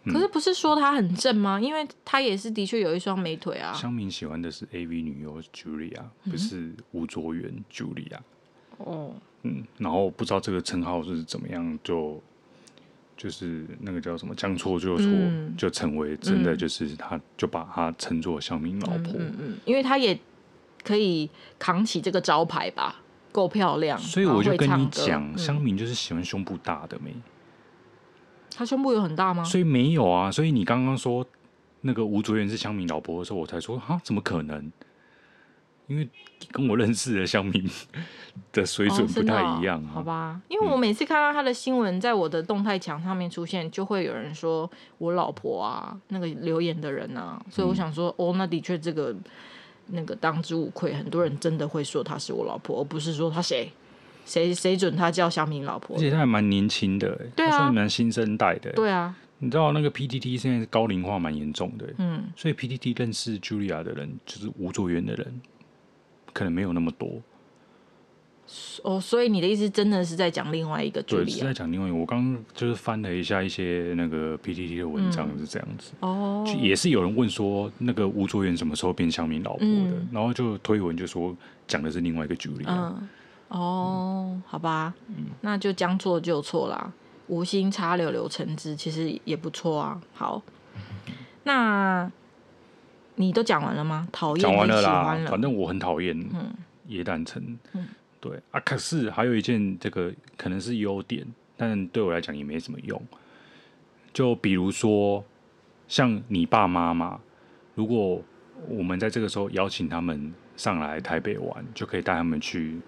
[0.06, 1.60] 可是不是说他很正吗？
[1.60, 3.72] 因为他也是的确有一双美腿啊。
[3.72, 8.18] 香民喜欢的是 AV 女优 Julia，不是吴卓源 Julia。
[8.78, 9.14] 哦。
[9.42, 12.22] 嗯，然后不知道这个称号是怎么样就。
[13.18, 19.14] 就是那个叫什么将错就错，嗯、就成为真的，就是他，就把他称作香明老婆。
[19.14, 20.20] 嗯，嗯，嗯，因为他也
[20.84, 23.00] 可以扛起这个招牌吧，
[23.36, 23.98] 够漂亮。
[23.98, 27.14] 所以我就跟你讲，香民就是喜欢胸部大的没？
[28.56, 29.44] 他胸部有很大吗？
[29.44, 30.32] 所以没有啊。
[30.32, 31.26] 所以你刚刚说
[31.82, 34.72] 那个吴卓源是香民老婆的时候，我才说啊，怎么可能？
[35.88, 36.08] 因为
[36.50, 37.70] 跟我认识的香民
[38.52, 40.40] 的水准不太一样，好吧？
[40.48, 44.68] 因为我每次看到他的新闻，在我的动态墙上面出现，就会有人说
[44.98, 49.14] 我老婆啊，那个留言的人啊，所以我想说，哦，那的确这个
[49.88, 53.70] 那个当之无愧，很多人真的会说她是我老婆，而不是说她谁
[54.24, 59.16] 谁谁准她叫小敏老婆，而且她还蛮年轻的，对啊，算蛮新生代的，对啊。
[59.38, 65.40] 你知道那个 PTT 现在是高龄化蛮严重的，嗯，所以 PTT 认识 Julia 的人就是吴卓源的人。
[66.32, 67.22] 可能没有那么多
[68.82, 71.16] 哦，所以你的意思真的是在讲另外一个剧？
[71.16, 71.96] 对，是在讲另外一个。
[71.96, 76.56] 我刚刚就是翻了一下一些那个 PTT 的文章，是这样子、嗯、哦。
[76.60, 79.66] 也是有人问说，那个吴卓源什么时候变乡民老婆的？
[79.66, 82.64] 嗯、然后就推文就说讲的是另外一个剧里。
[82.66, 83.08] 嗯，
[83.48, 86.92] 哦，嗯、好吧，嗯、那就将错就错啦，
[87.26, 90.00] 无心插柳柳橙汁，其实也不错啊。
[90.12, 90.42] 好，
[91.44, 92.10] 那。
[93.18, 94.06] 你都讲完了吗？
[94.12, 95.18] 讨厌，讲完了啦。
[95.26, 96.14] 反正我很讨厌
[96.88, 97.42] 耶诞城。
[97.72, 97.86] 嗯，
[98.20, 98.60] 对啊。
[98.60, 101.26] 可是还有一件，这个可能是优点，
[101.56, 103.00] 但对我来讲也没什么用。
[104.12, 105.24] 就比如说，
[105.88, 107.20] 像你爸妈嘛，
[107.74, 108.22] 如果
[108.68, 112.80] 我们在这个时候邀请他们上来台北玩，就可以带他们去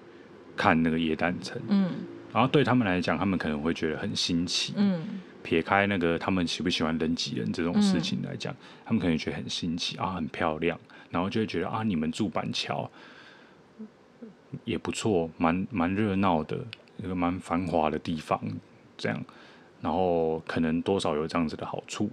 [0.56, 1.60] 看那个耶诞城。
[1.68, 1.90] 嗯，
[2.32, 4.74] 然后对他们来讲，他们可能会觉得很新奇。
[4.76, 5.20] 嗯。
[5.40, 10.78] 撇开那个他们喜不喜欢人挤人这种事情来讲，嗯、他们可能觉得很新奇啊，很漂亮，
[11.10, 12.90] 然后就会觉得啊，你们住板桥
[14.64, 16.58] 也不错，蛮蛮热闹的，
[16.96, 18.40] 一个蛮繁华的地方，
[18.96, 19.24] 这样，
[19.80, 22.10] 然后可能多少有这样子的好处，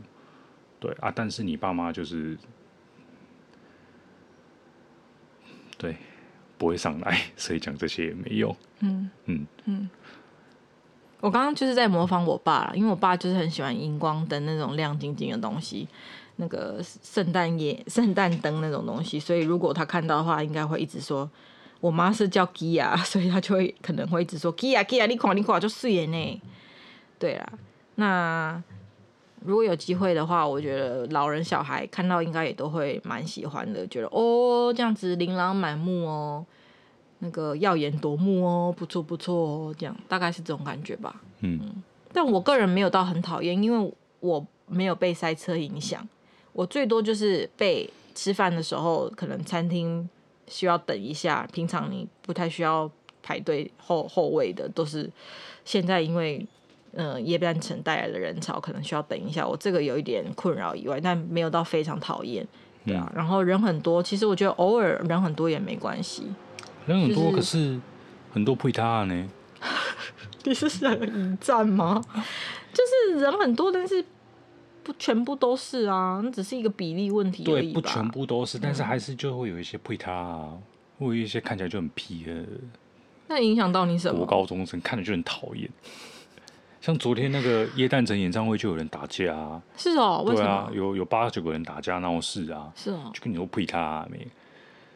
[0.80, 2.38] 对啊，但是你爸妈就是
[5.78, 5.96] 对
[6.58, 9.48] 不会上来，所以讲这些也没用，嗯嗯嗯。
[9.66, 9.90] 嗯
[11.22, 15.88] 我刚刚就是在模仿我爸，因为我爸就是很喜欢荧光灯那种亮晶晶的东西，
[16.36, 21.28] 那个圣诞夜圣诞灯那种东西，所以如果他看到的话，应该会一直说，
[21.86, 26.42] 我妈是叫 Gia，， 所以她就会可能会一直说 Gia Gia，，你看你看就素颜呢。
[27.20, 27.54] 对啦，
[27.96, 28.64] 那
[29.46, 36.44] 如果有机会的话，我觉得老人小孩看到应该也都会蛮喜欢的，觉得哦这样子琳琅满目哦。
[37.20, 41.22] 那个耀眼夺目哦，不错不错哦，这样大概是这种感觉吧。
[41.42, 46.06] 嗯，嗯，但我个人没有到很讨厌，因为我没有被塞车影响。
[46.52, 50.08] 我最多就是被吃饭的时候，可能餐厅
[50.48, 51.48] 需要等一下。
[51.52, 52.90] 平常你不太需要
[53.24, 55.10] 排队后后位的，都是
[55.64, 56.46] 现在因为
[56.94, 59.48] 呃夜班城带来的人潮，可能需要等一下。
[59.48, 62.48] 我这个有一点困扰以外，但没有到非常讨厌。
[62.86, 66.32] 对啊，嗯、然后人很多，其实我觉得偶尔人很多也没关系。
[66.86, 67.80] 人很多，可是
[68.32, 69.30] 很多配他呢。
[70.44, 72.00] 你是想引战吗？
[72.72, 74.06] 就是人很多，但是
[74.86, 77.74] 不全部都是啊，那只是一个比例问题而已。
[77.74, 80.54] 对，不全部都是，但是还是就会有一些配他啊，
[81.00, 82.46] 会有一些看起来就很皮的。
[83.28, 84.20] 那影响到你什么？
[84.20, 85.70] 国高中生看着就很讨厌。
[86.80, 89.62] 像昨天那个耶诞城演唱会就有人打架啊。
[89.76, 90.48] 是哦，为什么？
[90.48, 92.72] 对啊，有有八九个人打架闹事啊。
[92.76, 94.28] 是哦，就跟你说配他啊没。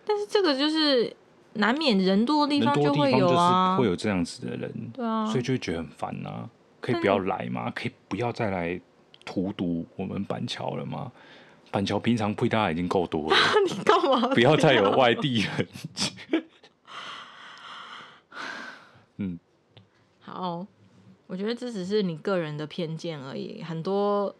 [0.05, 1.15] 但是这个就是。
[1.53, 6.47] 难免人多的地方就会有啊，会有这样子的人，对啊，所以就会觉得很烦呐。
[6.79, 7.71] 可以不要来嘛？
[7.71, 8.79] 可以不要再来
[9.29, 11.11] 荼毒我们板桥了吗？
[11.69, 13.37] 板桥平常配大家已经够多了，
[13.69, 14.27] 你干嘛？
[14.33, 15.67] 不要再有外地人。
[19.17, 19.39] 嗯，
[20.21, 20.65] 好，
[21.27, 23.61] 我觉得这只是你个人的偏见而已。
[23.61, 24.33] 很多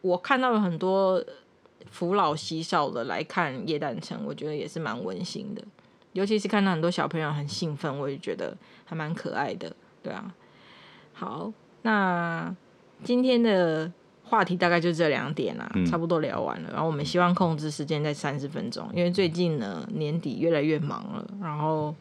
[0.00, 1.22] 我看到了很多
[1.90, 5.62] 扶老携少的来看夜诞城，我觉得也是蛮温馨的。
[6.14, 10.34] 尤其是看到很多小朋友很兴奋，我也觉得还蛮可爱的，对啊。
[11.12, 11.52] 好，
[11.82, 12.56] 那
[13.04, 13.92] 今天的
[14.28, 16.70] 话题大概就这两点啦，嗯、差不多聊完了。
[16.72, 21.94] 然后我们希望控制时间在三十分钟，因为最近呢年底越来越忙了，然后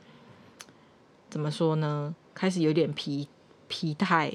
[1.29, 3.27] 怎么说呢，开始有点疲
[3.67, 4.31] 疲态，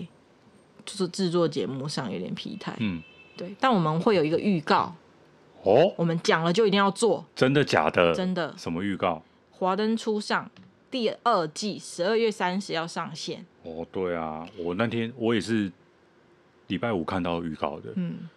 [0.84, 2.76] 就是制作节目上有点疲态。
[2.78, 3.02] 嗯，
[3.36, 3.54] 对。
[3.58, 4.94] 但我们会有一个预告
[5.64, 8.14] 哦，我们讲了就一定要做，真的假的？
[8.14, 8.54] 真的。
[8.56, 9.20] 什么预告？
[9.50, 10.48] 华灯初上
[10.90, 15.70] 第二季十二月三十要上线哦，对啊，我那天我也是
[16.70, 18.28] 礼拜五看到预告的，嗯，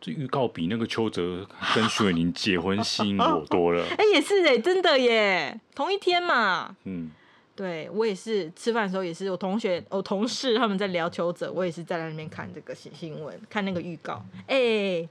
[0.00, 7.10] 这预告比那个邱泽跟徐伟宁结婚吸引我多了， 哎，也是哎，真的耶，同一天嘛，嗯，
[7.54, 15.08] 对我也是吃饭的时候也是，我同学我同事他们在聊邱泽，我也是在那边看这个新新闻，看那个预告，哎。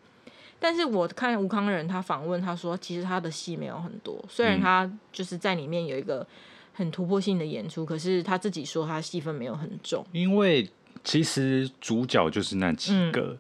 [0.60, 6.26] 但是我看吴康仁他访问，他说其实他的戏没有很多，虽然他就是在里面有一个
[6.74, 10.04] 很突破性的演出，可是他自己说他戏份没有很重。
[10.12, 10.68] 因为
[11.08, 13.40] 其实主角就是那几个，嗯、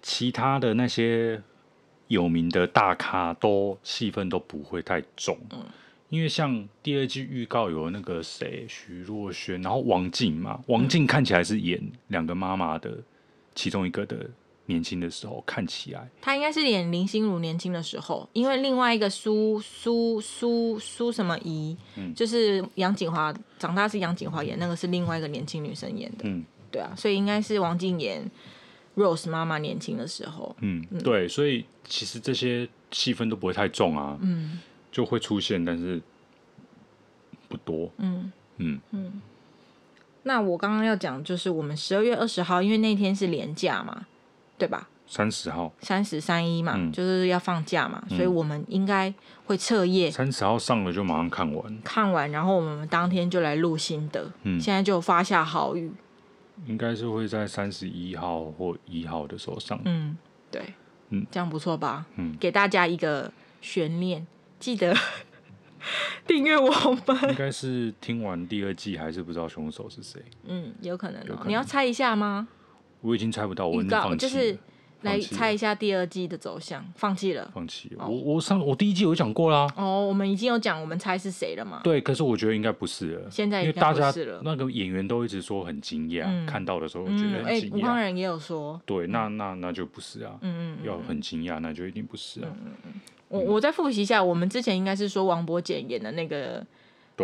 [0.00, 1.42] 其他的那些
[2.08, 5.36] 有名的大咖都戏份都不会太重。
[5.50, 5.66] 嗯、
[6.08, 12.96] 因为像第二季预告有那个谁徐若瑄，然后王静嘛，王静看起来是演两个妈妈的
[13.54, 14.30] 其中一个的。
[14.66, 26.42] 年轻的时候看起来，她应该是演林心如年轻的时候，因为另外一个苏苏苏苏什么怡，嗯、就是杨锦华长大是杨锦华演，那个是另外一个年轻女生演的，嗯，
[26.74, 28.28] 对啊，所以应该是王静妍
[28.96, 34.58] Rose 妈妈年轻的时候，嗯，嗯对，所以其实这些戏份都不会太重啊，嗯，
[34.90, 36.02] 就会出现，但是
[37.48, 39.22] 不多，嗯嗯嗯。
[40.24, 44.06] 那我刚刚要讲就是我们十二月二十号，因为那天是连假嘛。
[44.56, 44.88] 对吧？
[45.04, 49.12] 三十号，三十三一嘛，嗯、就是要放假嘛，嗯、所以我们应该
[49.46, 50.08] 会彻夜。
[50.08, 54.30] 三十号上了就马上看完，看完然后我们当天就来录心得。
[54.44, 55.90] 嗯，现在就发下豪语，
[56.66, 59.80] 应该是会在三十一号或一号的时候上。
[59.84, 60.16] 嗯，
[60.50, 60.74] 对，
[61.10, 62.06] 嗯，这样不错吧？
[62.16, 64.26] 嗯，给大家一个悬念，
[64.58, 64.94] 记得
[66.26, 66.70] 订阅我
[67.06, 67.30] 们。
[67.30, 70.22] 应该是听完第二季还是不知道凶手是谁？
[70.44, 71.26] 嗯，有可能哦。
[71.30, 72.48] 可能你要猜一下吗？
[73.00, 74.58] 我已经猜不到，我已经放弃是
[75.04, 77.50] 来猜一下第二季的走向，放弃了。
[77.54, 77.92] 放弃。
[77.98, 79.66] 我我上我第一季有讲过啦。
[79.76, 81.80] 哦，我们已经有讲，我们猜是谁了嘛？
[81.84, 83.30] 对，可是我觉得应该不是了。
[83.30, 84.12] 现在因为大家
[84.42, 87.74] 那个演员都一直说很惊讶，看到的时候觉得很惊讶。
[87.74, 88.80] 吴慷仁也有说。
[88.84, 90.36] 对，那那那就不是啊。
[90.40, 90.86] 嗯嗯。
[90.86, 92.48] 要很惊讶，那就一定不是啊。
[92.64, 92.92] 嗯嗯。
[93.28, 96.64] 我我再复习一下，我们之前应该是说王柏简演的那个，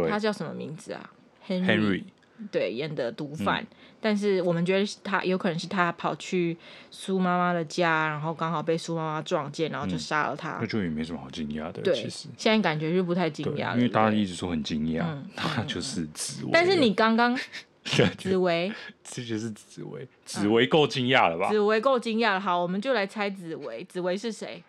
[0.09, 1.11] 他叫什么名字啊
[1.47, 2.05] ？Henry。
[2.51, 3.67] 对，演的毒贩，嗯、
[4.01, 6.57] 但是我们觉得他有可能是他跑去
[6.91, 10.59] 苏妈妈的家，然后刚好被苏妈妈撞见，然后就杀了他。
[10.61, 11.83] 那就也没什么好惊讶的。
[11.83, 16.51] 对，其实现在感觉就不太惊讶了，因为大家一直说很惊讶，嗯、他就是紫薇。
[16.53, 17.39] 但是你刚刚
[18.17, 18.73] 紫薇，
[19.05, 21.49] 这就是紫薇，紫薇够惊讶了吧？
[21.51, 24.63] 紫薇够惊讶了，好，我们就来猜紫薇，紫薇是谁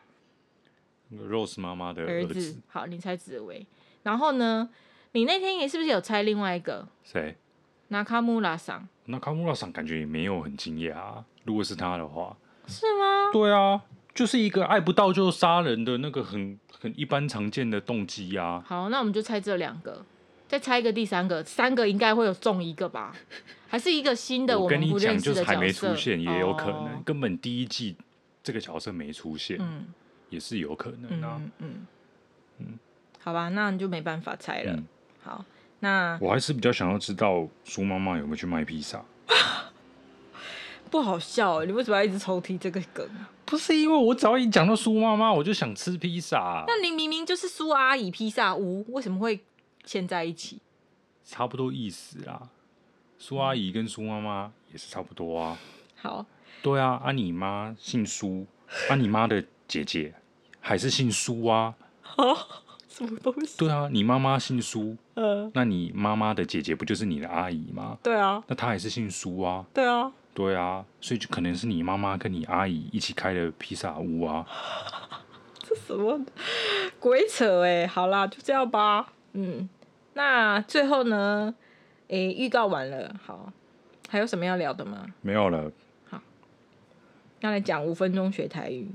[1.13, 2.33] ？Rose 妈妈的儿子。
[2.33, 2.57] 儿子。
[2.67, 3.65] 好，你猜紫薇，
[4.03, 4.69] 然后呢？
[5.13, 6.87] 你那天也是不是有猜另外一个？
[7.03, 7.35] 谁？
[7.93, 11.25] 那卡穆拉桑，那卡穆拉桑感觉也没有很惊讶啊。
[11.43, 12.33] 如果是他的话，
[12.65, 13.29] 是吗？
[13.33, 13.81] 对啊，
[14.15, 18.63] 就是一个爱不到就杀人的那个很很一般常见的动机啊。
[18.65, 20.05] 好，那我们就猜这两个，
[20.47, 23.13] 再猜一个第三个，三个应该会有中一个吧？
[23.67, 24.57] 还是一个新的？
[24.57, 27.97] 我跟你讲，就是还没出现，也有可能，哦、根本第一季
[28.41, 29.83] 这个角色没出现，嗯，
[30.29, 31.41] 也是有可能啊。
[31.41, 31.85] 嗯嗯，
[32.59, 32.79] 嗯
[33.19, 34.71] 好吧，那你就没办法猜了。
[34.71, 34.85] 嗯、
[35.21, 35.43] 好。
[35.81, 39.03] 那我还是比较想要知道苏妈妈有没有去卖披萨。
[40.89, 43.07] 不好笑，你为什么要一直抽提这个梗？
[43.45, 46.63] 不是因为我只要一讲到苏妈妈，我就想吃披萨。
[46.67, 49.39] 那你明明就是苏阿姨披萨屋，为什么会
[49.83, 50.59] 牵在一起？
[51.23, 52.49] 差不多意思啦。
[53.17, 55.57] 苏阿姨跟苏妈妈也是差不多啊。
[55.95, 56.25] 好。
[56.61, 58.45] 对啊，啊你妈姓苏，
[58.89, 60.13] 啊你妈的姐姐
[60.59, 61.73] 还是姓苏啊。
[62.87, 63.57] 什么东西？
[63.57, 67.95] 对啊，你妈妈姓苏，呃，那你妈妈的姐姐不就是你的阿姨吗？
[68.01, 69.63] 对啊，那她还是姓苏啊。
[69.71, 74.43] 对啊，对啊，所以就可能是你妈妈跟你阿姨一起开的披萨屋啊。
[75.63, 76.19] 这什么
[76.99, 77.85] 鬼扯哎！
[77.85, 79.13] 好啦，就这样吧。
[79.33, 79.69] 嗯，
[80.15, 81.53] 那最后呢？
[82.07, 83.53] 诶，预告完了，好，
[84.09, 85.05] 还有什么要聊的吗？
[85.21, 85.71] 没有了。
[86.09, 86.19] 好，
[87.41, 88.89] 要来讲五分钟学台语。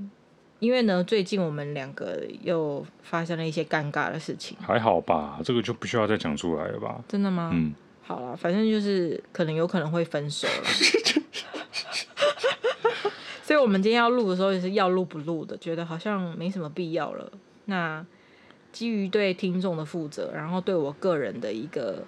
[0.59, 4.57] 因为呢，最近我们两个又发生了一些尴尬的事情。
[4.59, 6.99] 还好吧，这个就不需要再讲出来了吧？
[7.07, 7.51] 真的吗？
[7.53, 10.63] 嗯，好了，反正就是可能有可能会分手了。
[13.43, 17.31] 所以，我们今天要录的时候也是要录不录的，觉得好像没什么必要了。
[17.65, 18.03] 那
[18.71, 22.03] 基于对听众的负责，然后对我个人的一个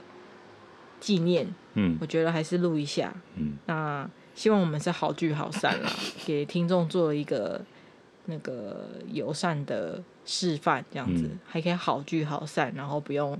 [0.99, 3.13] 纪念，嗯，我觉得还是录一下。
[3.35, 5.89] 嗯，那希望我们是好聚好散啦，
[6.25, 7.61] 给听众做一个。
[8.29, 13.37] 那个友善的示范，这样子、嗯、还可以好聚好散，然后不用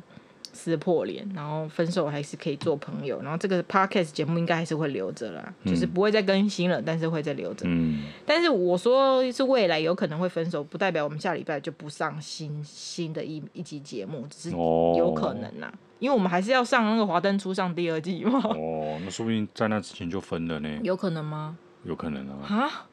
[0.52, 3.22] 撕破脸，然后分手还是可以做朋友。
[3.22, 7.66] 然后这个 podcast 节目应该还是会留着啦，嗯、就是不会再更新了，但是会再留着。
[7.68, 18.42] 嗯、但是我说是未来有可能会分手，不代表我们下礼拜就不上新新的一一集节目，只是有可能啦，哦、因为我们还是要上那个华灯初上第二季嘛。
[18.44, 20.80] 哦，那说不定在那之前就分了呢？
[20.84, 21.58] 有可能吗？
[21.86, 22.48] 有可能啊。
[22.48, 22.89] 啊？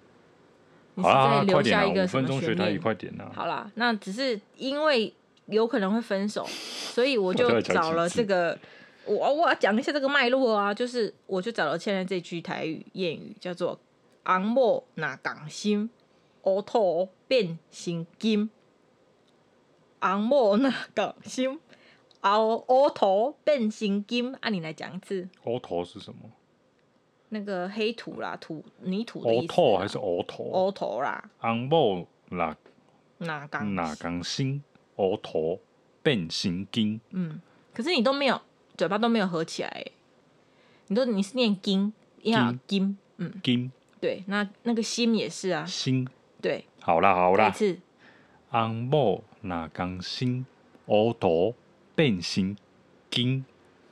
[0.96, 2.04] 好啦，快点啦！
[2.04, 3.30] 五分钟学台语，快点啦！
[3.34, 5.12] 好啦，那只是因为
[5.46, 8.58] 有可能会分手，所以我就找了这个，
[9.04, 13.78] 我我要讲一下这个脉络啊，就是我就找了现在这句台语谚语，叫做
[14.24, 15.90] “昂某若共心，
[16.44, 18.50] 乌土变成金”。
[20.00, 21.58] 红某若共心，
[22.22, 24.34] 乌乌土变成金。
[24.40, 25.28] 按你来讲一次。
[25.44, 26.30] 乌土是什么？
[27.30, 29.44] 那个黑土啦，土泥土的意思。
[29.44, 30.44] 乌土还是乌土？
[30.44, 31.28] 乌土啦。
[31.38, 32.56] 红某啦
[33.18, 34.62] 哪刚哪刚心，
[34.96, 35.60] 乌土
[36.02, 37.00] 变形金。
[37.10, 37.40] 嗯，
[37.74, 38.40] 可是你都没有
[38.76, 39.86] 嘴巴都没有合起来，
[40.88, 43.72] 你都你是念金，要金，嗯，金。
[44.00, 45.64] 对，那那个心也是啊。
[45.64, 46.06] 心。
[46.40, 46.64] 对。
[46.80, 47.48] 好啦好啦。
[47.48, 47.78] 一次。
[48.48, 50.46] 红某哪刚心，
[50.86, 51.54] 乌土
[51.94, 52.56] 变形
[53.10, 53.44] 金。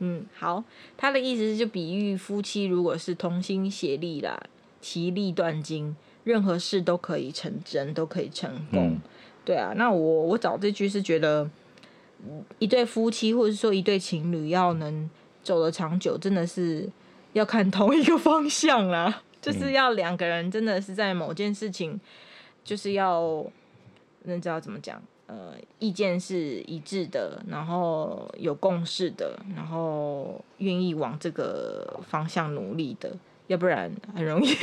[0.07, 0.63] 嗯，好，
[0.99, 4.39] 他的意思是就比喻夫妻如果是同心协力啦，
[4.83, 8.91] 其利断金，任何事都可以成真，都可以成功。
[8.91, 9.01] 嗯、
[9.47, 11.49] 对啊，那我我找这句是觉得，
[12.59, 15.09] 一对夫妻或者说一对情侣要能
[15.43, 16.87] 走得长久，真的是
[17.33, 21.99] 要看同一个方向啦， 就是要两个人真的是在某件事情，
[22.63, 23.43] 就是要，
[24.25, 25.03] 那知道怎么讲？
[25.27, 33.17] 呃，意见是一致的，然后有共识的，然后愿意往这个方向努力的，
[33.47, 34.55] 要不然很容易，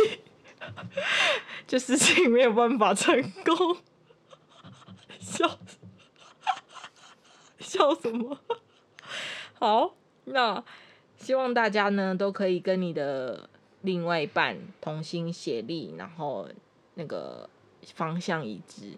[1.65, 3.77] 就事情没有办法成功。
[5.19, 5.57] 笑，
[7.59, 8.37] 笑什么？
[9.53, 9.95] 好，
[10.25, 10.63] 那
[11.17, 13.49] 希望大家呢都可以跟你的
[13.81, 16.47] 另外一半同心协力，然后
[16.93, 17.49] 那个
[17.95, 18.93] 方向一致。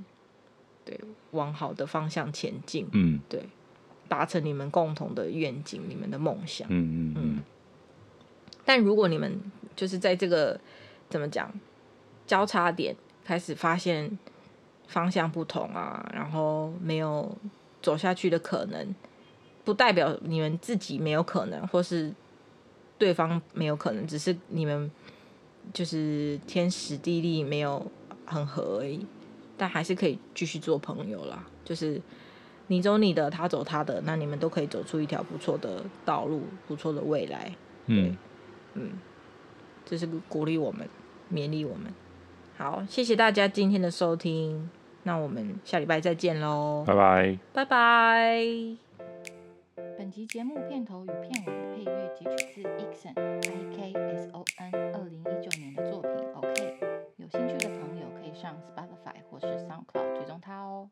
[0.86, 1.00] 对，
[1.32, 2.88] 往好的方向前进。
[2.92, 3.44] 嗯，对，
[4.08, 6.68] 达成你们共同的愿景，你们的梦想。
[6.70, 7.44] 嗯嗯嗯。
[8.66, 9.40] 但如果你们
[9.76, 10.60] 就是在这个
[11.10, 11.52] 怎么讲
[12.26, 14.18] 交叉点开始发现
[14.88, 17.36] 方向不同啊，然后没有
[17.82, 18.96] 走下去的可能，
[19.64, 22.14] 不代表你们自己没有可能，或是
[22.98, 24.90] 对方没有可能，只是你们
[25.74, 27.90] 就是天时地利没有
[28.26, 29.06] 很合而已。
[29.58, 32.02] 但还是可以继续做朋友啦，就是
[32.68, 37.54] 你走你的，他走他的，那你们都可以走出一条不错的道路，不错的未来。
[37.88, 38.16] 嗯
[38.74, 38.92] 嗯，
[39.86, 40.88] 这是鼓励我们，
[41.32, 41.94] 勉励我们。
[42.58, 44.70] 好，谢谢大家今天的收听，
[45.04, 48.44] 那我们下礼拜再见喽，拜拜，拜拜。
[49.98, 56.12] 本集节目片头与片尾的配乐截取自 Ikson I K S O N 二零一九年的作品。
[56.36, 56.78] OK，
[57.18, 57.83] 有兴趣的朋友
[58.44, 60.92] 上 Spotify 或是 SoundCloud 追踪它哦。